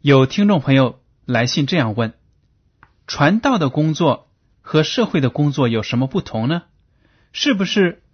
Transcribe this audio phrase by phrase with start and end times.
[0.00, 2.14] 有听众朋友来信这样问
[3.08, 6.62] ：“传道的工作和社会的工作有什么不同呢？
[7.32, 8.04] 是不是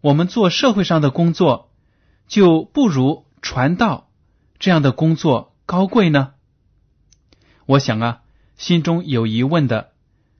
[0.00, 1.72] 我们做社会上的工作
[2.28, 4.12] 就不如传道
[4.60, 6.34] 这样的工作高贵呢？”
[7.66, 8.22] 我想啊，
[8.56, 9.90] 心中有疑问的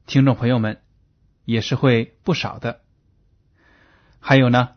[0.07, 0.81] 听众朋友们
[1.45, 2.83] 也是会不少的。
[4.21, 4.69] 还有呢，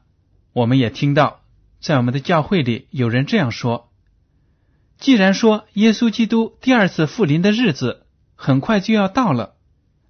[0.52, 1.42] 我们也听到，
[1.80, 3.87] 在我们的教会里有人这样说：，
[4.98, 9.56] 既然说耶稣基督第二次复临的日子很快就要到了，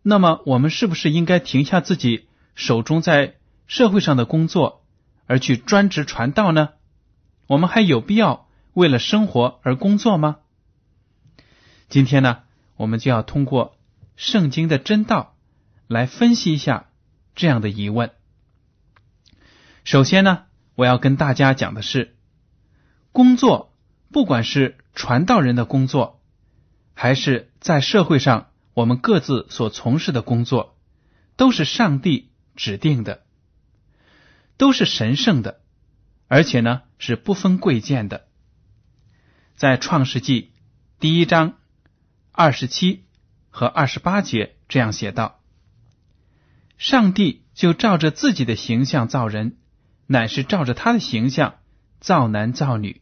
[0.01, 3.35] 那么我们是不是应该停下自己手中在
[3.67, 4.85] 社会上的工作，
[5.25, 6.69] 而去专职传道呢？
[7.47, 10.37] 我们还有必要为了生活而工作吗？
[11.89, 12.39] 今天呢，
[12.75, 13.77] 我们就要通过
[14.15, 15.35] 圣经的真道
[15.87, 16.87] 来分析一下
[17.35, 18.11] 这样的疑问。
[19.83, 20.43] 首先呢，
[20.75, 22.15] 我要跟大家讲的是，
[23.11, 23.66] 工作
[24.11, 26.21] 不管是传道人的工作，
[26.93, 30.77] 还是在社会上我们各自所从事的工作，
[31.35, 33.25] 都是上帝指定的，
[34.57, 35.61] 都是神圣的，
[36.27, 38.27] 而且呢是不分贵贱的。
[39.55, 40.51] 在创世纪
[40.99, 41.55] 第一章
[42.31, 43.05] 二十七
[43.49, 45.41] 和二十八节这样写道
[46.77, 49.57] ：“上帝就照着自己的形象造人。”
[50.09, 51.55] 乃是照着他的形象
[51.99, 53.01] 造男造女，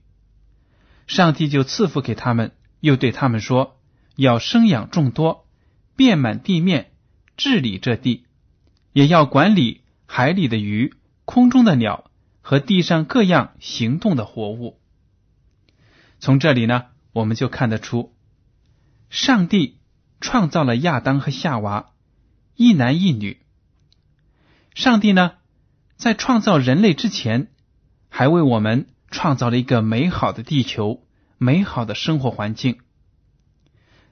[1.08, 3.80] 上帝就赐福给他们，又对他们说：
[4.16, 5.48] 要生养众多，
[5.96, 6.92] 遍满地面，
[7.38, 8.26] 治理这地，
[8.92, 10.94] 也要管理海里的鱼、
[11.26, 12.10] 空中的鸟
[12.42, 14.80] 和地上各样行动的活物。
[16.20, 18.14] 从这里呢，我们就看得出，
[19.10, 19.80] 上帝
[20.22, 21.92] 创造了亚当和夏娃，
[22.56, 23.42] 一男一女。
[24.74, 25.34] 上帝呢？
[25.98, 27.48] 在创造人类之前，
[28.10, 32.80] 还为我们创造了一个美好的地球、美好的生活环境。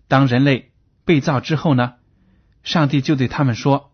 [0.07, 0.71] 当人类
[1.03, 1.95] 被造之后呢，
[2.63, 3.91] 上帝就对他们说：“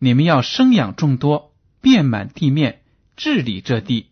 [0.00, 2.82] 你们要生养众多，遍满地面，
[3.16, 4.06] 治理这地，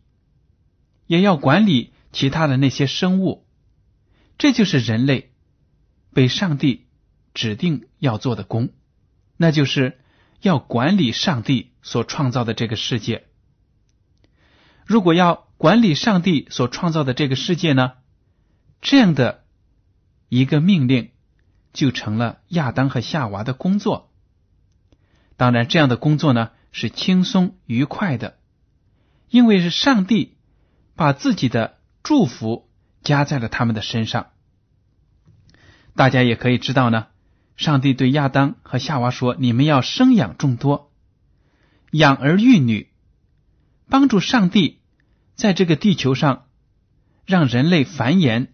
[1.07, 3.47] 也要管理其他的那些生物。”
[4.37, 5.33] 这就是人类
[6.13, 6.89] 被上帝
[7.33, 8.69] 指定要做的工，
[9.39, 9.99] 那就是
[10.43, 11.73] 要管理上帝。
[11.81, 13.25] 所创造的这个世界，
[14.89, 17.93] 如果要管理上帝所创造的这个世界呢？
[18.81, 19.45] 这样的
[20.31, 21.11] 一个命令
[21.75, 24.11] 就成了亚当和夏娃的工作。
[25.37, 28.39] 当然，这样的工作呢是轻松愉快的，
[29.29, 30.39] 因为是上帝
[30.97, 32.71] 把自己的祝福
[33.03, 34.29] 加在了他们的身上。
[35.95, 37.09] 大家也可以知道呢，
[37.59, 40.91] 上帝对亚当和夏娃说：“你们要生养众多。”
[41.93, 42.91] 养儿育女，
[43.91, 44.78] 帮助上帝
[45.39, 46.49] 在这个地球上
[47.25, 48.49] 让人类繁衍，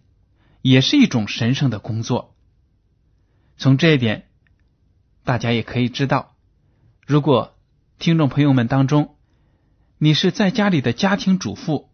[0.61, 2.35] 也是一种神圣的工作。
[3.57, 4.27] 从这一点，
[5.23, 6.35] 大家也可以知道，
[7.07, 7.57] 如果
[7.97, 9.15] 听众朋友们当中
[9.97, 11.89] 你是在家里的家庭主妇，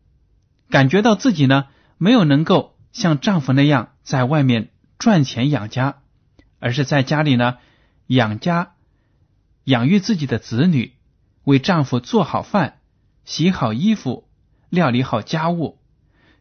[0.70, 6.02] 感觉到自己呢没有能够像丈夫那样在外面赚钱养家，
[6.60, 7.60] 而是在家里呢
[8.08, 8.74] 养家、
[9.64, 10.96] 养育自己的子女。
[11.46, 12.82] 为丈夫做好饭、
[13.24, 14.28] 洗好衣服、
[14.72, 15.80] 料理好家务，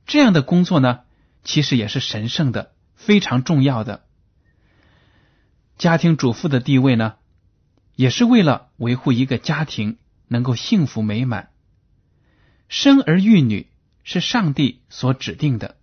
[0.06, 1.00] 这样的工作呢，
[1.42, 4.04] 其实也是神圣的，非常重要的。
[5.76, 7.16] 家庭主妇的地位呢，
[7.96, 9.98] 也是为了维护一个家庭
[10.28, 11.50] 能够幸福美满。
[12.68, 13.68] 生儿育女
[14.04, 15.76] 是上帝所指定的，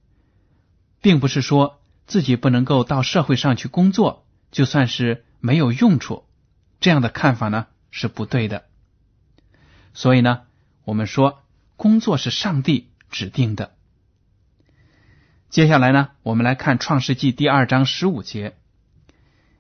[1.02, 6.24] 并不是说自己不能够到社会上去工作，就算是没有用处。
[6.80, 8.64] 这样的看法呢是不对的。
[9.94, 10.44] 所以呢，
[10.86, 11.44] 我们说
[11.78, 13.76] 工作是上帝指定的。
[15.50, 18.58] 接下来呢，我们来看创世纪第二章十五节。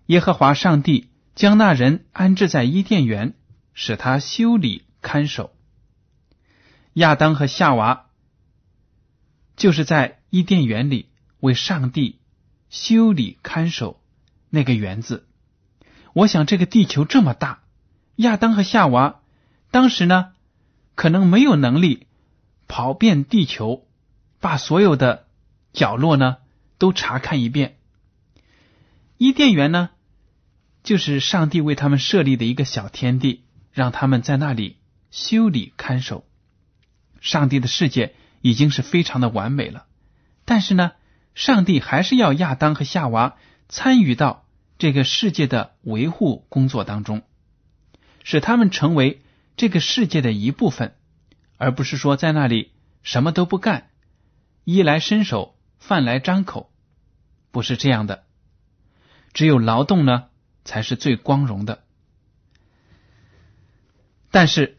[0.08, 3.36] 耶和华上帝将那人安置在伊甸园，
[3.74, 5.54] 使他修理看守。
[6.94, 8.08] 亚当和夏娃
[9.56, 11.10] 就是在伊甸园里
[11.40, 12.20] 为上帝
[12.70, 14.02] 修理看守
[14.50, 15.28] 那个园子。
[16.13, 17.62] 我想，这个地球这么大，
[18.16, 19.22] 亚当和夏娃
[19.70, 20.34] 当时呢，
[20.96, 22.06] 可能没有能力
[22.68, 23.88] 跑遍地球，
[24.40, 25.28] 把所有的
[25.74, 26.38] 角落呢
[26.78, 27.78] 都查看一遍。
[29.18, 29.90] 伊甸园呢？
[30.84, 33.44] 就是上帝为他们设立的一个小天地，
[33.74, 34.78] 让他们在那里
[35.12, 36.25] 修理看守。
[37.19, 39.88] 上帝的世界已经是非常的完美了，
[40.46, 40.92] 但是呢，
[41.36, 43.36] 上帝还是要亚当和夏娃
[43.68, 44.46] 参与到
[44.78, 47.24] 这个世界的维护工作当中，
[48.24, 49.22] 使他们成为
[49.58, 50.96] 这个世界的一部分，
[51.57, 52.71] 而不是说在那里
[53.04, 53.89] 什么都不干，
[54.63, 56.71] 衣来伸手，饭来张口，
[57.51, 58.24] 不是这样的。
[59.33, 60.30] 只有劳动呢。
[60.68, 61.86] 才是最光荣的。
[64.31, 64.77] 但是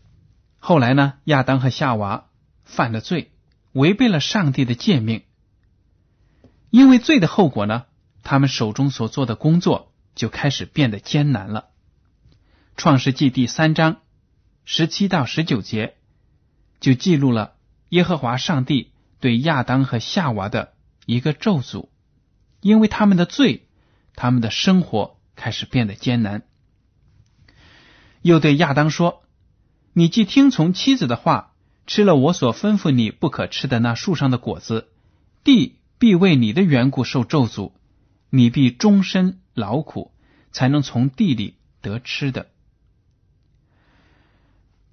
[0.59, 1.15] 后来呢？
[1.25, 2.29] 亚当和夏娃
[2.63, 3.33] 犯了罪，
[3.73, 5.23] 违背了上帝的诫命。
[6.69, 7.87] 因为罪的后果呢，
[8.23, 11.71] 他们手中所做的工作就开始变得艰难了。
[12.77, 14.03] 创世纪第三章
[14.67, 15.97] 十七到十九节
[16.81, 17.55] 就记录了
[17.89, 20.75] 耶和华上帝对亚当和夏娃的
[21.07, 21.89] 一个咒诅，
[22.61, 23.67] 因为他们的罪，
[24.15, 25.17] 他们的生活。
[25.41, 26.43] 开始变得艰难，
[28.23, 29.23] 又对亚当说
[29.95, 31.55] ：“你既听从妻子的话，
[31.87, 34.89] 吃了我所吩咐你不可吃的那树上的果子，
[35.45, 37.71] 地必为你的缘故受咒诅，
[38.31, 40.11] 你必终身劳苦，
[40.51, 42.51] 才能从地里得吃的。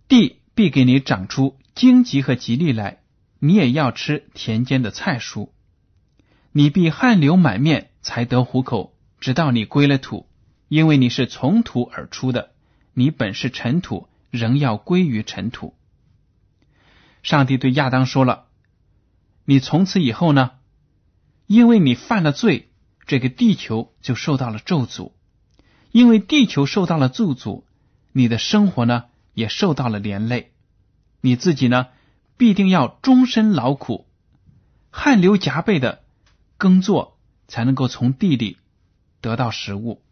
[0.08, 3.04] 地必给你长出荆棘和吉利来，
[3.38, 5.50] 你也要吃田间的菜蔬。
[6.52, 10.28] 你必汗流满面才得糊口，直到你归了土。”
[10.68, 12.52] 因为你是从土而出的，
[12.96, 15.76] 你本是尘土，仍要归于尘土。
[17.22, 18.48] 上帝对亚当说了
[19.46, 20.54] ：“你从此以后呢，
[21.46, 22.72] 因为你犯了罪，
[23.06, 25.12] 这个地球就受到了咒诅。
[25.92, 27.64] 因为地球受到了咒诅，
[28.12, 29.04] 你的生活呢
[29.36, 30.55] 也受到了连累。
[31.26, 31.88] 你自己呢，
[32.38, 34.06] 必定要终身劳苦，
[34.92, 36.04] 汗流浃背的
[36.58, 37.18] 耕作，
[37.48, 38.60] 才能够从地里
[39.22, 40.04] 得到食物。”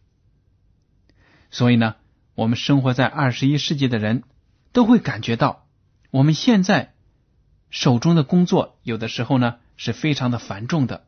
[1.51, 1.98] 所以呢，
[2.33, 4.24] 我们生活在二十一世纪的人
[4.71, 5.68] 都会感觉到，
[6.10, 6.95] 我们现在
[7.69, 11.06] 手中的工作有的时候呢是非常的繁重的。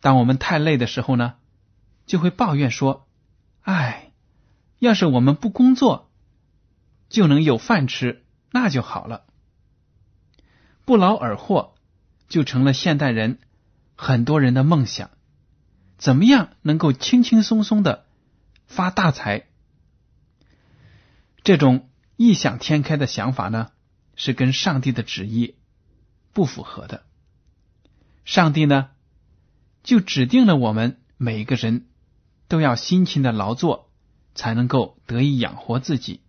[0.00, 1.34] 当我们太累的时候呢，
[2.06, 3.06] 就会抱怨说
[3.62, 4.10] ：“哎，
[4.80, 6.10] 要是我们不工作
[7.08, 8.23] 就能有饭吃，
[8.54, 9.24] 那就好了。”
[10.86, 11.74] 不劳而获
[12.28, 13.38] 就成了现代人
[13.96, 15.10] 很多人的梦想。
[15.98, 18.06] 怎么样能够轻轻松松的？
[18.66, 19.46] 发大财，
[21.42, 23.70] 这种异想天开的想法呢，
[24.14, 25.56] 是跟上帝的旨意
[26.32, 27.04] 不符合的。
[28.24, 28.90] 上帝呢，
[29.82, 31.86] 就指定了我们每一个人
[32.48, 33.90] 都要辛勤的劳作，
[34.34, 36.20] 才能够得以养活自己。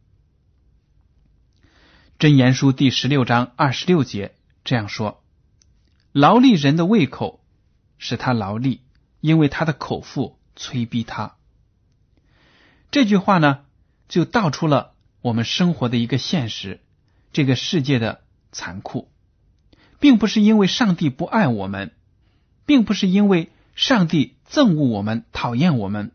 [2.17, 5.21] 箴言书第十六章二十六节这样说
[6.13, 7.43] ：“劳力人的胃口
[7.97, 8.79] 使他劳力，
[9.19, 11.35] 因为他的口腹催逼他。”
[12.89, 13.65] 这句话呢，
[14.07, 16.79] 就道出了我们生活的一个现实，
[17.33, 18.21] 这个世界的
[18.53, 19.09] 残酷，
[19.99, 21.91] 并不是因为上帝不爱我们，
[22.65, 26.13] 并不是因为上帝憎恶我们、讨厌我们，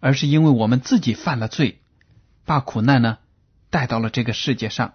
[0.00, 1.82] 而是因为我们自己犯了罪，
[2.46, 3.18] 把苦难呢
[3.68, 4.94] 带到了这个世界上。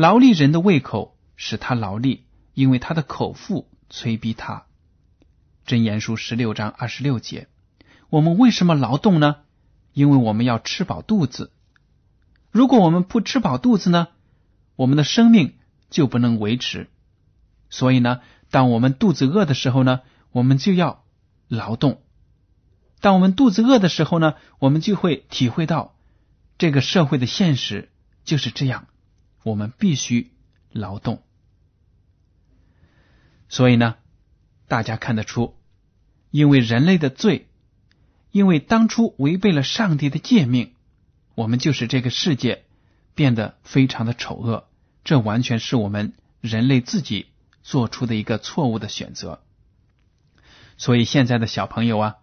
[0.00, 4.64] 劳力人的胃口使他劳力，因为他的口腹催逼他。
[5.66, 7.48] 真言书十六章二十六节，
[8.08, 9.36] 我们为什么劳动呢？
[9.92, 11.52] 因为我们要吃饱肚子，
[12.50, 14.08] 如果我们不吃饱肚子呢，
[14.74, 15.58] 我们的生命
[15.90, 16.88] 就不能维持。
[17.68, 20.00] 所以呢，当我们肚子饿的时候呢，
[20.32, 21.04] 我们就要
[21.46, 21.96] 劳动；
[23.02, 25.94] 当我们肚子饿的时候呢，我们就会体会到
[26.56, 27.90] 这个社会的现实
[28.24, 28.86] 就是这样，
[29.42, 30.32] 我们必须
[30.70, 31.22] 劳动。
[33.48, 33.96] 所以呢，
[34.68, 35.56] 大家看得出，
[36.30, 37.48] 因为人类的罪，
[38.30, 40.74] 因为当初违背了上帝的诫命，
[41.34, 42.64] 我们就使这个世界
[43.14, 44.68] 变得非常的丑恶。
[45.02, 47.26] 这完全是我们人类自己
[47.62, 49.42] 做出的一个错误的选择。
[50.76, 52.16] 所以现在的小朋友啊，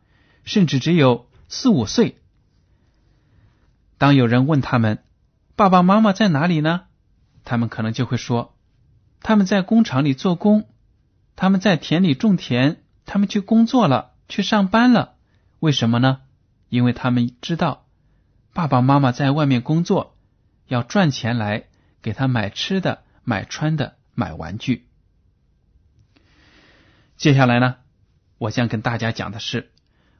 [0.45, 2.17] 甚至只有四五岁，
[3.97, 5.03] 当有人问他们
[5.55, 6.85] 爸爸妈妈在哪里呢？
[7.47, 8.53] 他们可能就会说
[9.21, 10.67] 他们在工厂里做工，
[11.37, 12.83] 他们在田里种田。
[13.09, 15.15] 他们去工作了，去上班了，
[15.59, 16.19] 为什么呢？
[16.67, 17.85] 因为他们知道
[18.51, 20.17] 爸爸妈妈在外面工作，
[20.67, 21.67] 要赚钱来
[22.01, 24.89] 给他买吃的、买穿的、买玩具。
[27.15, 27.77] 接下来呢，
[28.39, 29.71] 我将跟大家讲的是，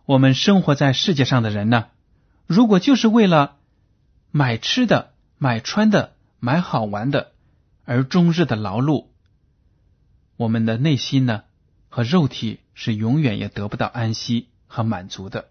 [0.06, 1.88] 我们生活在世界上的人呢，
[2.46, 3.58] 如果就是为了
[4.32, 6.16] 买吃的、买穿的、
[6.48, 7.34] 买好玩的
[7.84, 9.08] 而终日的劳碌，
[10.38, 11.44] 我们的内心呢
[11.90, 12.62] 和肉体。
[12.80, 15.50] 是永远也得不到安息和满足的。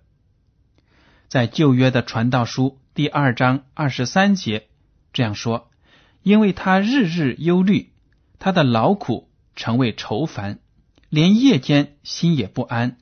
[1.27, 4.69] 在旧约的传道书第二章二十三节
[5.13, 5.69] 这样说
[6.23, 7.91] ：“因为他日日忧虑，
[8.39, 10.61] 他的劳苦成为愁烦，
[11.09, 12.97] 连夜间心也不安，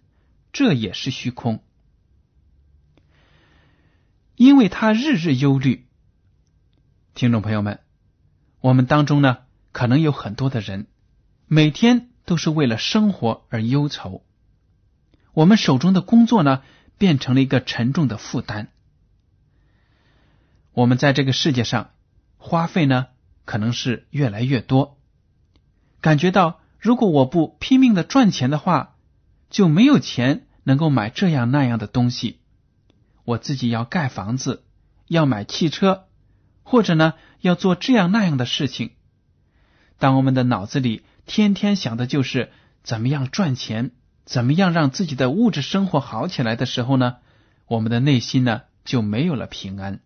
[0.54, 1.62] 这也是虚空。
[4.36, 5.86] 因为他日日忧虑。”
[7.14, 7.80] 听众朋友们，
[8.64, 9.40] 我们当中呢，
[9.72, 10.86] 可能有很多的人
[11.46, 12.08] 每天。
[12.26, 14.24] 都是为了生活而忧愁，
[15.34, 16.62] 我们手中的工作呢，
[16.96, 18.68] 变成了一个沉重的负担。
[20.72, 21.90] 我们在这个世界上
[22.38, 23.08] 花费呢，
[23.44, 24.96] 可能是越来越多，
[26.00, 28.96] 感觉到如果我不拼命的赚钱的话，
[29.50, 32.40] 就没有钱能够买这样那样的东西。
[33.24, 34.64] 我自己要盖房子，
[35.08, 36.06] 要买汽车，
[36.62, 37.12] 或者呢，
[37.46, 38.90] 要做这样那样的事情。
[39.98, 41.04] 当我们的脑子里。
[41.26, 43.92] 天天想的就是怎么样赚钱，
[44.26, 47.16] 怎么样让自己的物质生活好起来的时候呢，
[47.64, 50.00] 我们的内心呢就没有了平安。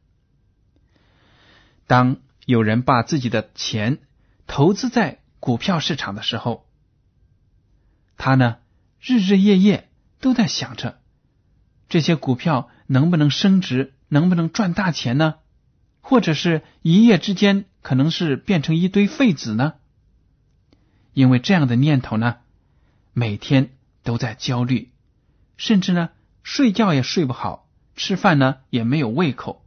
[1.89, 3.99] 当有人把自己的钱
[4.47, 6.69] 投资在股票市场的时候，
[8.17, 8.59] 他呢
[9.01, 9.89] 日日夜夜
[10.21, 11.01] 都在想着
[11.89, 15.35] 这些股票能不能升值，能不能赚大钱呢？
[16.09, 19.75] 或者是一夜之间可能是变成一堆废纸呢？
[21.13, 22.39] 因为这样的念头呢，
[23.13, 24.91] 每天都在焦虑，
[25.59, 26.09] 甚至呢
[26.43, 29.63] 睡觉也睡不好，吃饭呢也没有胃口。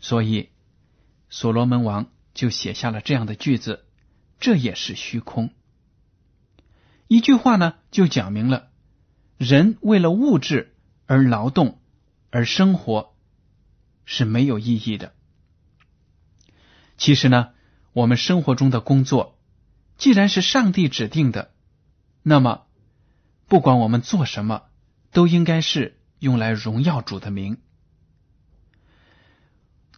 [0.00, 0.50] 所以，
[1.30, 3.86] 所罗门王就写下了这样的句子
[4.38, 5.48] ：“这也是虚空。”
[7.08, 8.68] 一句话呢，就讲明了
[9.38, 10.74] 人为了物质
[11.06, 11.78] 而劳动
[12.28, 13.14] 而生活
[14.04, 15.14] 是没有意义的。
[17.02, 17.48] 其实呢，
[17.92, 19.36] 我们生活中的工作。
[19.98, 21.50] 既然是上帝指定的，
[22.22, 22.62] 那么
[23.48, 24.62] 不管我们做什么，
[25.10, 27.58] 都应该是用来荣耀主的名。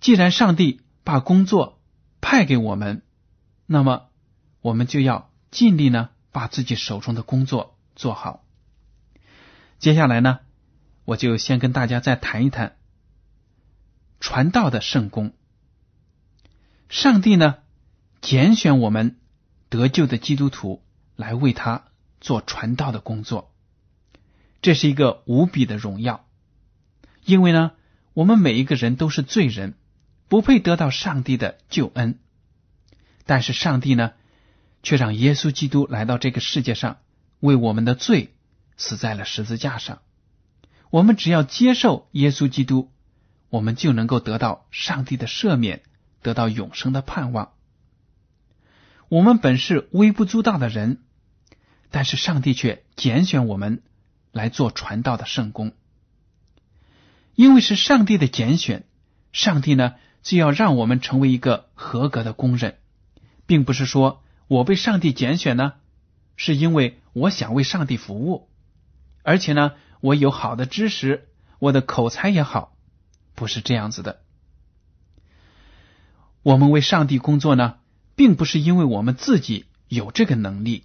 [0.01, 1.79] 既然上帝把工作
[2.23, 3.03] 派给我们，
[3.67, 4.09] 那么
[4.63, 8.43] 我们就要尽力呢，把自己手中的工作做好。
[9.79, 10.39] 接下来呢，
[11.05, 12.79] 我就先跟大家再谈一谈
[14.21, 15.35] 传道的圣功。
[16.89, 17.57] 上帝呢，
[18.21, 19.17] 拣选我们。
[19.71, 20.85] 得救的基督徒
[21.17, 21.87] 来为他
[22.21, 23.53] 做传道的工作，
[24.63, 26.29] 这是一个无比的荣耀。
[27.25, 27.73] 因为呢，
[28.13, 29.75] 我们每一个人都是罪人，
[30.29, 32.21] 不配得到上帝的救恩。
[33.27, 34.13] 但是上帝呢，
[34.85, 36.99] 却让耶稣基督来到这个世界上，
[37.41, 38.33] 为我们的罪
[38.77, 40.03] 死在了十字架上。
[40.91, 42.93] 我们只要接受耶稣基督，
[43.51, 45.83] 我们就能够得到上帝的赦免，
[46.25, 47.53] 得到永生的盼望。
[49.09, 51.03] 我们本是微不足道的人，
[51.91, 53.83] 但是上帝却拣选我们
[54.33, 55.73] 来做传道的圣工。
[57.37, 58.85] 因为是上帝的拣选，
[59.33, 62.79] 上帝呢就要让我们成为一个合格的工人，
[63.47, 65.75] 并不是说我被上帝拣选呢，
[66.37, 68.49] 是因为我想为上帝服务，
[69.23, 71.29] 而且呢我有好的知识，
[71.59, 72.75] 我的口才也好，
[73.35, 74.24] 不是这样子的。
[76.45, 77.81] 我们为上帝工作呢。
[78.17, 80.85] 并不是因为我们自己有这个能力，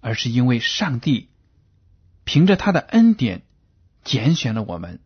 [0.00, 1.30] 而是因为上帝
[2.24, 3.42] 凭着他的恩典
[4.02, 4.98] 拣选了我们，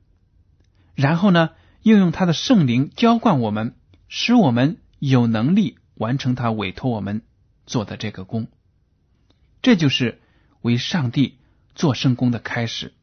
[0.95, 1.51] 然后呢，
[1.83, 3.77] 又用他的圣灵浇灌我们，
[4.09, 7.21] 使我们有能力完成他委托我们
[7.67, 8.49] 做的这个工。
[9.61, 10.23] 这就是
[10.63, 11.37] 为上帝
[11.75, 12.95] 做圣工的开始。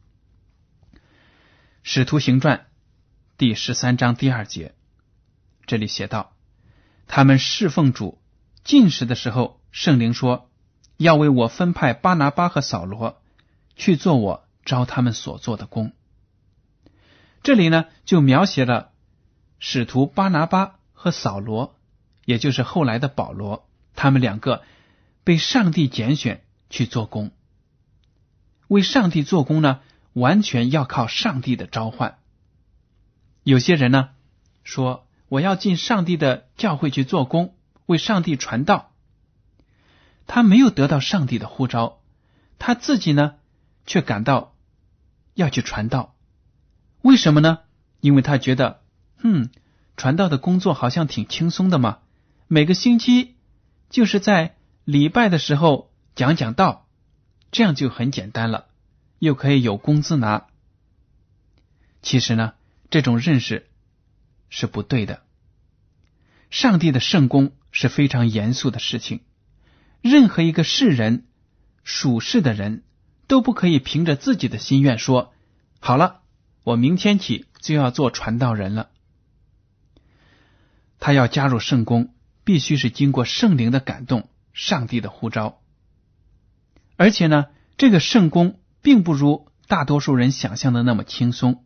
[1.84, 2.66] 使徒行传
[3.38, 4.74] 第十三章第二节，
[5.68, 6.35] 这里写道
[7.08, 8.20] ：“他们侍奉主。”
[8.64, 10.50] 进食的时候，圣灵说
[10.98, 13.22] ：“要为我分派巴拿巴和扫罗
[13.76, 15.94] 去做我招他们所做的工。
[17.44, 18.92] 这里呢，就描写了
[19.60, 21.76] 使徒巴拿巴和扫罗，
[22.26, 24.64] 也就是后来的保罗，他们两个
[25.24, 27.30] 被上帝拣选去做工。
[28.68, 29.82] 为上帝做工呢，
[30.14, 32.18] 完全要靠上帝的召唤。
[33.44, 34.10] 有些人呢
[34.64, 37.56] 说：“我要进上帝的教会去做工，
[37.86, 38.92] 为上帝传道。”
[40.28, 42.02] 他没有得到上帝的呼召，
[42.58, 43.36] 他自己呢
[43.86, 44.56] 却感到
[45.36, 46.16] 要去传道。
[47.02, 47.60] 为什么呢？
[48.02, 48.82] 因为他觉得，
[49.22, 49.50] 嗯，
[49.98, 52.00] 传道的工作好像挺轻松的嘛，
[52.48, 53.36] 每个星期
[53.90, 56.88] 就是在礼拜的时候讲讲道，
[57.52, 58.66] 这样就很简单了，
[59.20, 60.48] 又可以有工资拿。
[62.02, 62.54] 其实呢，
[62.90, 63.70] 这种认识
[64.50, 65.24] 是不对的。
[66.50, 69.22] 上帝的圣功是非常严肃的事情，
[70.02, 71.26] 任何一个世人、
[71.84, 72.84] 属世的人
[73.28, 75.34] 都不可以凭着自己的心愿说
[75.80, 76.22] 好了。
[76.64, 78.90] 我明天起就要做传道人了。
[81.00, 85.62] 他要加入圣宫，必须是经过圣灵的感动、上帝的呼召。
[86.96, 87.48] 而且呢，
[87.78, 91.66] 这个圣宫并不如大多数人想象的那么轻松，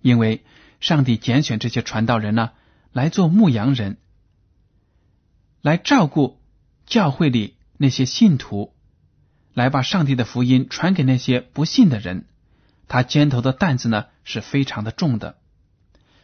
[0.00, 0.44] 因为
[0.84, 2.50] 上帝拣选这些传道人呢，
[2.92, 3.96] 来做牧羊人，
[5.62, 6.42] 来照顾
[6.84, 8.74] 教会里那些信徒，
[9.54, 12.26] 来把上帝的福音传给那些不信的人。
[12.86, 15.38] 他肩头的担子呢是非常的重的，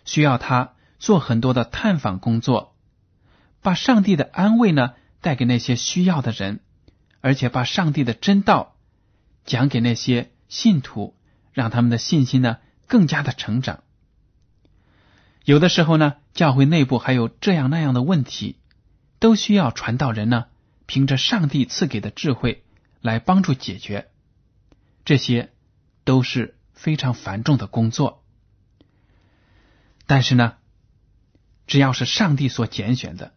[0.05, 2.77] 需要他做很多的探访工作，
[3.63, 6.61] 把上帝的安慰呢带给那些需要的人，
[7.23, 8.77] 而且把上帝的真道
[9.47, 11.17] 讲给那些信徒，
[11.55, 13.83] 让他们的信心呢更加的成长。
[15.45, 18.57] 有的时候呢，教会内部还有这样那样的问题，
[19.19, 20.47] 都需要传道人呢
[20.87, 22.65] 凭着上帝赐给的智慧
[23.01, 24.09] 来帮助解决
[25.05, 25.53] 这些。
[26.03, 28.25] 都是非常繁重的工作，
[30.07, 30.55] 但是呢，
[31.67, 33.35] 只要是上帝所拣选的，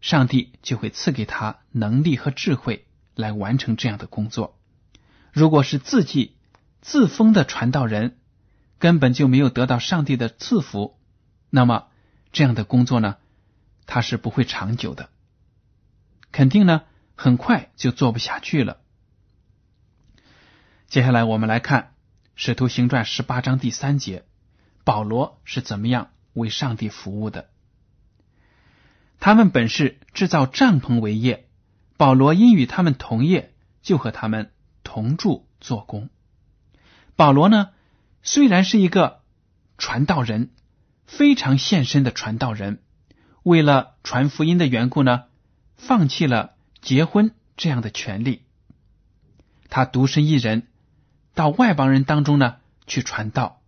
[0.00, 4.58] 上帝就会赐给他能力和智慧来完成这样的工作。
[5.30, 6.36] 如果是自己
[6.80, 8.16] 自封的传道人，
[8.78, 10.98] 根本就没有得到上帝的赐福，
[11.50, 11.88] 那么
[12.32, 13.16] 这样的工作呢，
[13.86, 15.10] 他是不会长久的，
[16.32, 16.82] 肯定呢
[17.16, 18.78] 很快就做不下去了。
[20.88, 21.82] 接下来我们来看
[22.34, 24.24] 《使徒行传》十八章第三节，
[24.84, 27.50] 保罗是怎么样为上帝服务的？
[29.18, 31.48] 他们本是制造帐篷为业，
[31.96, 36.08] 保罗因与他们同业，就和他们同住做工。
[37.16, 37.70] 保罗呢，
[38.22, 39.20] 虽然是一个
[39.76, 40.50] 传道人，
[41.10, 42.80] 非常献身的传道人，
[43.42, 45.24] 为了传福音的缘故呢，
[45.76, 48.42] 放弃了结婚这样的权利，
[49.68, 50.68] 他独身一人。
[51.32, 53.62] 到外邦人当中呢去传道。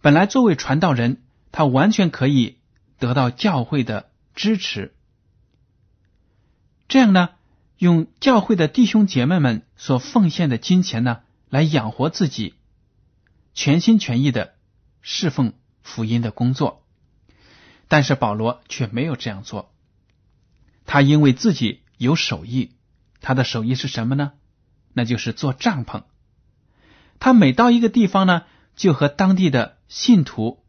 [0.00, 1.22] 本来作为传道人，
[1.52, 2.58] 他完全可以
[2.98, 4.94] 得到教会的支持，
[6.88, 7.30] 这样呢，
[7.76, 11.20] 用教会的弟兄姐妹们所奉献的金钱呢
[11.50, 12.54] 来养活自己，
[13.54, 14.54] 全心全意的
[15.02, 16.84] 侍奉福音的工作。
[17.88, 19.72] 但是保罗却没有这样做，
[20.84, 22.74] 他因为自己有手艺，
[23.20, 24.32] 他的手艺是什么呢？
[24.92, 26.02] 那就是做帐篷。
[27.18, 28.42] 他每到一个地方呢，
[28.76, 30.62] 就和当地的信徒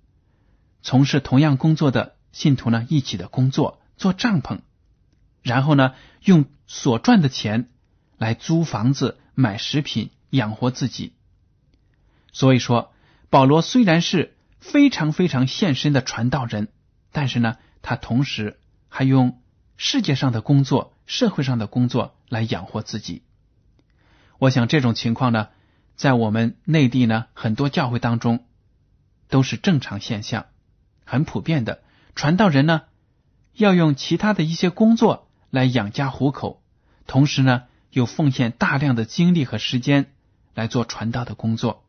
[0.82, 4.60] 从事同样工作的信徒呢一起的工作，做帐篷，
[5.42, 5.94] 然后呢
[6.24, 7.70] 用所赚的钱
[8.18, 11.14] 来租房子、买食品，养活自己。
[12.32, 12.94] 所以说，
[13.30, 16.68] 保罗虽然是非常非常献身的传道人，
[17.12, 19.42] 但是呢，他同时还用
[19.78, 23.24] 世界上的工作、社会上的工作来养活自己。
[24.38, 25.50] 我想这种情况呢，
[25.96, 28.46] 在我们内地呢，很多教会当中
[29.28, 30.46] 都是正常现象，
[31.06, 31.82] 很普遍的。
[32.16, 32.84] 传道人呢，
[33.54, 36.62] 要用其他的一些工作来养家糊口，
[37.08, 40.12] 同时呢，又奉献大量的精力和时间
[40.54, 41.86] 来做传道的工作。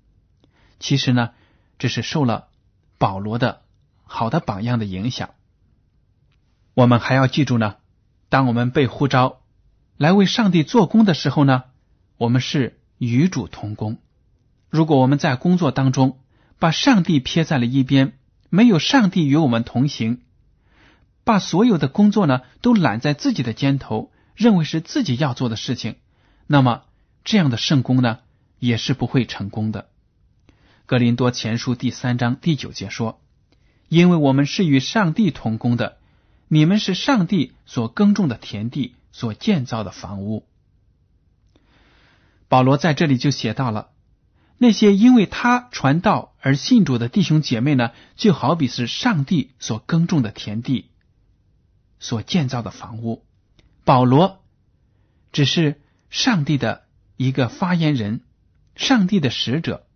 [0.79, 1.31] 其实呢，
[1.79, 2.49] 这是受了
[3.01, 3.63] 保罗的
[4.05, 5.31] 好的榜样的影响。
[6.75, 7.75] 我们还要记住呢，
[8.29, 9.41] 当我们被呼召
[9.97, 11.65] 来为上帝做工的时候呢。
[12.19, 13.97] 我们是与主同工。
[14.69, 16.21] 如果我们在工作当中
[16.59, 18.13] 把上帝撇在了一边，
[18.51, 20.21] 没有上帝与我们同行，
[21.25, 25.97] 把所有的工作呢都揽在自己的肩头，认为是自己要做的事情，
[26.47, 26.83] 那么
[27.25, 28.19] 这样的圣功呢
[28.59, 29.89] 也是不会成功的。
[30.91, 33.21] 格林多前书第三章第九节说
[33.89, 35.99] ：“因为我们是与上帝同工的，
[36.49, 40.49] 你们是上帝所耕种的田地，所建造的房屋。”
[42.51, 43.91] 保罗在这里就写到了，
[44.59, 50.91] 那些因为他传道而信主的弟兄姐妹呢，就好比是上帝所耕种的田地，
[52.01, 53.25] 所建造的房屋。
[53.85, 54.43] 保罗
[55.31, 56.83] 只是上帝的
[57.17, 58.23] 一个发言人，
[58.75, 59.87] 上帝的使者。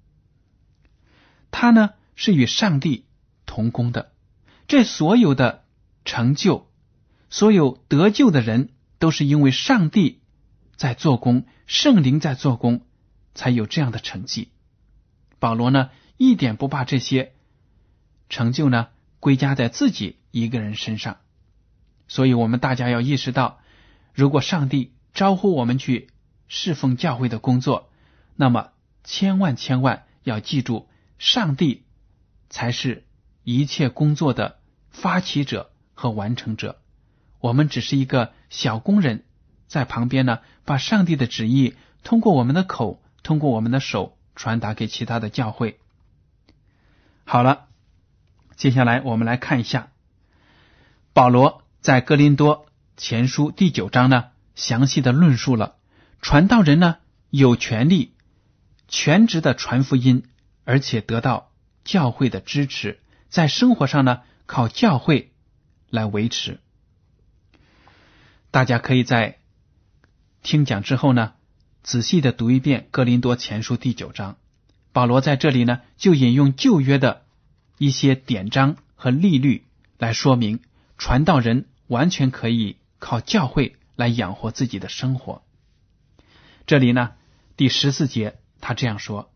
[1.57, 3.05] 他呢是与上帝
[3.47, 4.11] 同工的，
[4.67, 5.63] 这所有的
[6.05, 6.69] 成就，
[7.31, 10.21] 所有得救的人，都是因为上帝
[10.75, 12.81] 在做工，圣灵在做工，
[13.37, 14.49] 才有这样的成绩。
[15.39, 17.35] 保罗呢一点不把这些
[18.29, 18.89] 成就呢
[19.21, 21.19] 归加在自己一个人身上，
[22.09, 23.61] 所以我们大家要意识到，
[24.13, 26.09] 如果上帝招呼我们去
[26.49, 27.93] 侍奉教会的工作，
[28.35, 28.71] 那么
[29.05, 30.89] 千万千万要记住。
[31.25, 31.87] 上帝
[32.51, 33.07] 才是
[33.45, 34.59] 一切工作的
[34.91, 36.83] 发起者和完成者，
[37.41, 39.25] 我们只是一个小工人，
[39.67, 45.81] 在旁边呢，把上帝的旨意通过我们的口，通过我们的手传达给其他的教会。
[47.25, 47.69] 好了，
[48.55, 49.93] 接下来我们来看一下
[51.15, 52.67] 保罗在哥林多
[52.99, 55.77] 前书第九章呢，详细的论述了
[56.21, 56.99] 传道人呢
[57.31, 58.13] 有权利
[58.89, 60.29] 全职的传福音。
[60.65, 61.53] 而且得到
[61.85, 65.33] 教会的支持，在生活上呢，靠教会
[65.91, 66.61] 来维持。
[68.51, 69.39] 大家可以在
[70.43, 71.35] 听讲之后呢，
[71.83, 74.37] 仔细的读一遍《哥林多前书》第九章。
[74.93, 77.25] 保罗在这里呢，就引用旧约的
[77.79, 79.67] 一些典章和例律
[79.99, 80.61] 来说明，
[80.97, 85.43] 传道人完全可以靠教会来养活自己的生活。
[86.67, 87.13] 这里呢，
[87.57, 89.34] 第十四节他这样说。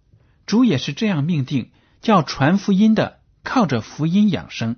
[0.48, 4.76] 主也是这样命定，叫传福音的靠着福音养生。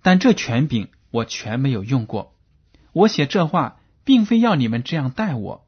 [0.00, 2.36] 但这权柄我全没有用过。
[2.92, 5.66] 我写这话，并非要你们这样待我，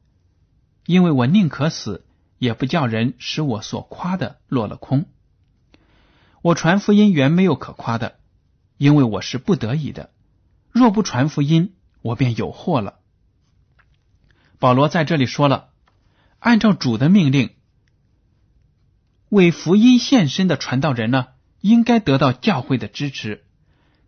[0.86, 2.06] 因为我宁可死，
[2.38, 5.06] 也不叫人使我所夸的落了空。
[6.40, 8.20] 我传福音原没有可夸的，
[8.76, 10.10] 因为我是不得已的。
[10.70, 13.00] 若不传福音，我便有祸了。
[14.60, 15.70] 保罗在这里说了，
[16.38, 17.50] 按照主的命令。
[19.30, 21.28] 为福音献身的传道人呢，
[21.60, 23.44] 应该得到教会的支持，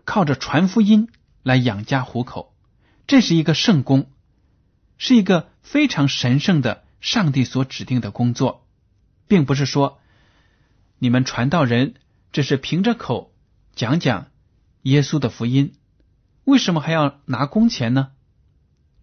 [0.04, 1.08] 靠着传福音
[1.44, 2.52] 来养家糊口，
[3.06, 4.10] 这是一个圣功，
[4.98, 8.66] 是一个非常神圣的上帝所指定的工作，
[9.28, 10.00] 并不是说
[10.98, 11.94] 你们传道人
[12.32, 13.32] 只是凭着口
[13.76, 14.26] 讲讲
[14.82, 15.74] 耶稣的福音，
[16.42, 18.10] 为什么还要拿工钱呢？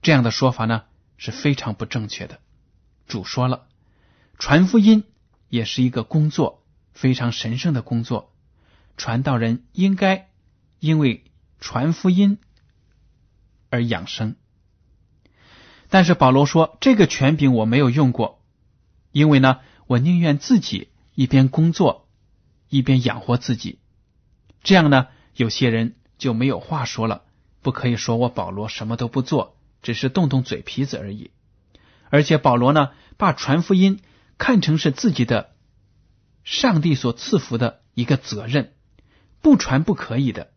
[0.01, 0.83] 这样的说法呢
[1.15, 2.41] 是非常不正确的。
[3.07, 3.67] 主说了，
[4.37, 5.05] 传福音。
[5.49, 8.31] 也是一个工作，非常神圣的工作。
[8.97, 10.29] 传道人应该
[10.79, 11.23] 因为
[11.59, 12.37] 传福音
[13.69, 14.35] 而养生。
[15.89, 18.41] 但是保罗说，这个权柄我没有用过，
[19.11, 22.07] 因为呢，我宁愿自己一边工作
[22.69, 23.79] 一边养活自己。
[24.61, 27.23] 这样呢，有些人就没有话说了，
[27.61, 31.31] 不可以说我保罗什么都不做，只是动动嘴皮子而已。
[32.09, 33.99] 而且保罗呢，把传福音。
[34.39, 35.53] 看成是自己的
[36.43, 38.73] 上帝所赐福的一个责任，
[39.41, 40.51] 不传不可以的。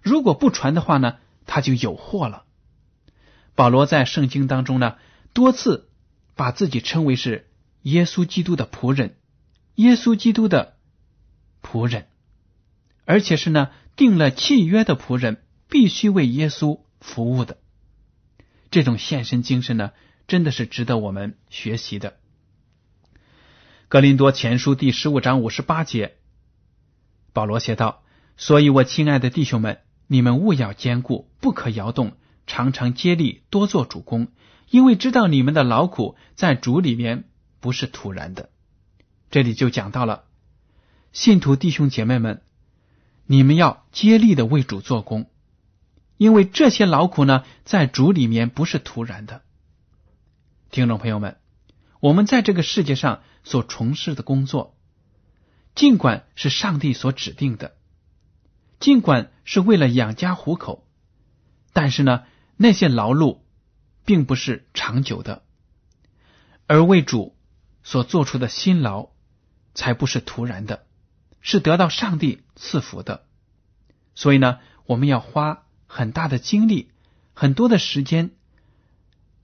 [0.00, 2.44] 如果不传的话呢，他就有祸了。
[3.54, 4.96] 保罗在圣经当中呢，
[5.34, 5.90] 多次
[6.36, 7.50] 把自己称为是
[7.82, 9.16] 耶稣基督的仆人，
[9.74, 10.76] 耶稣基督的
[11.60, 12.06] 仆人，
[13.04, 17.58] 而且是呢定了契约的仆人，必须为耶稣服务的。
[18.70, 19.90] 这种献身精神呢，
[20.28, 22.19] 真的是值得我们学习的。
[23.90, 26.14] 格林多前书第十五章五十八节，
[27.32, 28.04] 保罗写道
[28.38, 32.12] ：“所以我亲爱的弟兄们，你们务要坚固，不可摇动，
[32.46, 34.28] 常常接力，多做主公，
[34.68, 37.24] 因为知道你们的劳苦在主里面
[37.58, 38.50] 不是突然的。”
[39.28, 40.22] 这里就讲到了
[41.10, 42.42] 信徒弟兄姐妹们，
[43.26, 45.28] 你们要接力的为主做工，
[46.16, 49.42] 因为这些劳苦呢，在主里面不是突然的。
[50.70, 51.38] 听众朋友们，
[51.98, 53.22] 我们在这个世界上。
[53.44, 54.76] 所从事的工作，
[55.74, 57.76] 尽管是上帝所指定的，
[58.78, 60.86] 尽管是为了养家糊口，
[61.72, 62.24] 但是呢，
[62.56, 63.40] 那些劳碌
[64.04, 65.42] 并不是长久的，
[66.66, 67.36] 而为主
[67.82, 69.10] 所做出的辛劳，
[69.74, 70.86] 才不是突然的，
[71.40, 73.26] 是得到上帝赐福的。
[74.14, 76.90] 所以呢，我们要花很大的精力、
[77.32, 78.32] 很多的时间，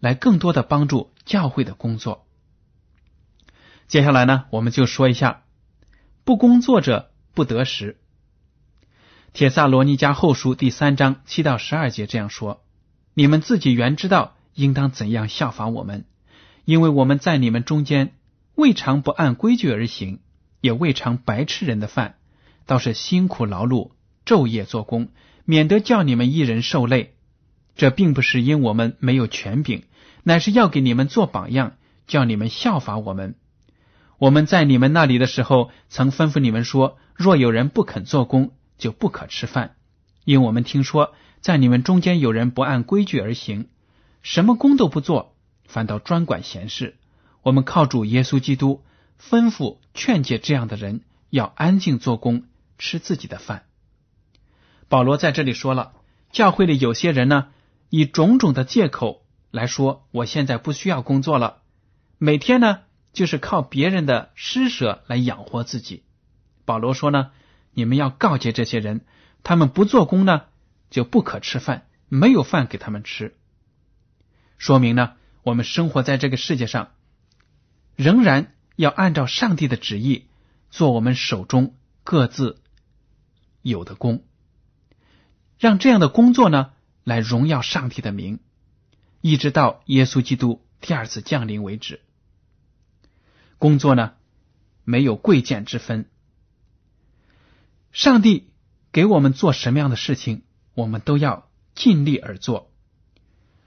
[0.00, 2.25] 来更多的帮助教会的工作。
[3.88, 5.44] 接下来呢，我们就说一下
[6.24, 7.98] 不工作者不得食。
[9.32, 12.64] 铁萨罗尼迦后书第三章七到十二节这样说
[13.14, 16.04] ：“你们自己原知道应当怎样效法我们，
[16.64, 18.14] 因为我们在你们中间
[18.56, 20.18] 未尝不按规矩而行，
[20.60, 22.16] 也未尝白吃人的饭，
[22.64, 23.92] 倒是辛苦劳碌，
[24.24, 25.10] 昼夜做工，
[25.44, 27.14] 免得叫你们一人受累。
[27.76, 29.84] 这并不是因我们没有权柄，
[30.24, 31.74] 乃是要给你们做榜样，
[32.08, 33.36] 叫你们效法我们。
[34.18, 39.76] 我们在你们那里的时候，曾吩咐你们说：若有人不肯做工，就不可吃饭。
[40.24, 43.68] 因我们听说，在你们中间有人不按规矩而行，
[44.22, 45.34] 什么工都不做，
[45.66, 46.96] 反倒专管闲事。
[47.42, 48.82] 我们靠主耶稣基督
[49.20, 52.44] 吩咐劝诫这样的人，要安静做工，
[52.78, 53.64] 吃自己的饭。
[54.88, 55.92] 保罗在这里说了，
[56.32, 57.48] 教会里有些人呢，
[57.90, 61.58] 以种种的借口来说，我现在不需要工作了，
[62.18, 62.80] 每天呢
[63.16, 66.02] 就是靠别人的施舍来养活自己。
[66.66, 67.30] 保罗说呢，
[67.72, 69.06] 你们要告诫这些人。
[69.42, 70.42] 他们不做工呢，
[70.90, 73.34] 就不可吃饭，没有饭给他们吃。
[74.58, 76.90] 说明呢，我们生活在这个世界上，
[77.94, 80.26] 仍然要按照上帝的旨意
[80.68, 81.74] 做我们手中
[82.04, 82.60] 各自
[83.62, 84.24] 有的工，
[85.58, 88.40] 让这样的工作呢来荣耀上帝的名，
[89.22, 92.00] 一直到耶稣基督第二次降临为止。
[93.58, 94.14] 工作呢
[94.84, 96.08] 没有贵贱之分，
[97.92, 98.50] 上帝。
[98.92, 100.40] 给我们做什么样的事情，
[100.72, 102.72] 我们都要尽力而做。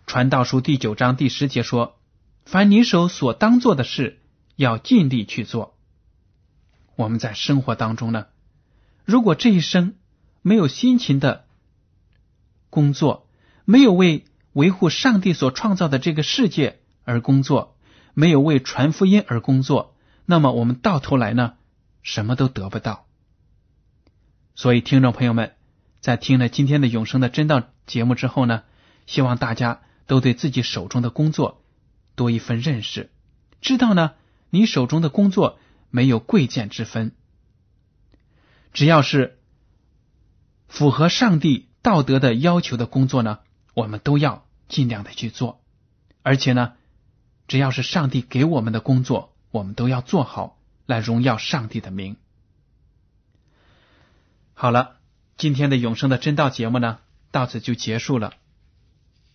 [0.08, 2.00] 传道书第九章第十节说
[2.46, 4.18] ：“凡你手所当做的事，
[4.56, 5.78] 要尽力去做。”
[6.98, 8.26] 我们在生活当中呢，
[9.06, 9.94] 如果这一生
[10.42, 11.46] 没有辛勤的
[12.72, 13.30] 工作，
[13.66, 17.78] 没有为维护上帝所创造的这个世界而工作，
[18.14, 19.96] 没有为传福音而工作，
[20.26, 21.54] 那么我们到头来呢，
[22.02, 23.06] 什么都得不到。
[24.56, 25.56] 所以，听众朋友们，
[26.02, 28.64] 在听了今天的永生的真道节目之后呢，
[29.06, 31.64] 希望大家都对自己手中的工作
[32.16, 33.10] 多一份认识，
[33.62, 34.14] 知道呢，
[34.50, 37.14] 你手中的工作没有贵贱之分，
[38.74, 39.40] 只要是
[40.68, 43.40] 符合上帝道德的要求的工作呢，
[43.74, 45.62] 我们都要尽量的去做，
[46.22, 46.74] 而且呢，
[47.50, 52.16] 只要是上帝给我们的工作，我们都要做好，来荣耀上帝的名。
[54.54, 54.98] 好了，
[55.36, 57.00] 今天的永生的真道节目呢，
[57.32, 58.36] 到此就结束了。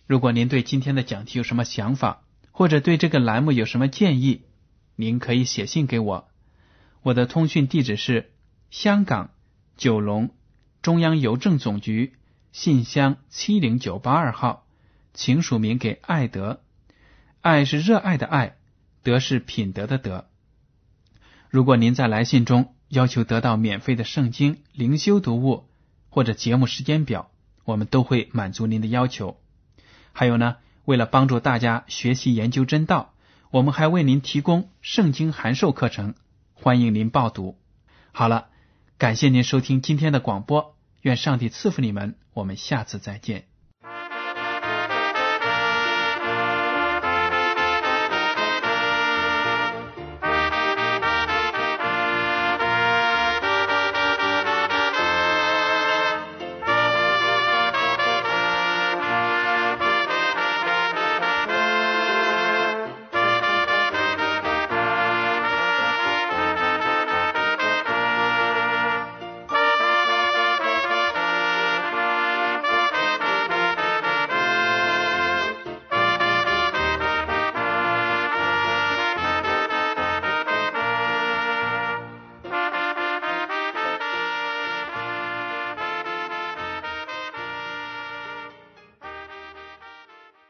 [0.07, 4.43] 如果您对今天的讲题有什么想法，或者对这个栏目有什么建议，
[4.95, 6.29] 您可以写信给我。
[7.01, 8.31] 我的通讯地址是
[8.71, 9.31] 香港
[9.75, 10.29] 九龙
[10.81, 12.13] 中央邮政总局
[12.53, 14.65] 信箱七零九八二号，
[15.13, 16.61] 请署名给爱德。
[17.45, 18.55] 爱是热爱的爱，
[19.03, 20.25] 德是品德的德。
[21.51, 22.73] 如果您在来信中。
[22.87, 25.65] 要求得到免费的圣经灵修读物
[26.09, 27.31] 或者节目时间表，
[27.63, 29.41] 我们都会满足您的要求。
[30.13, 33.15] 还有呢，为了帮助大家学习研究真道，
[33.49, 36.13] 我们还为您提供圣经函授课程，
[36.53, 37.57] 欢迎您报读。
[38.11, 38.49] 好了，
[38.99, 43.47] 感谢您收听今天的广播，愿上帝赐福你们，我们下次再见。